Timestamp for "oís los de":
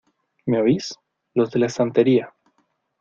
0.59-1.59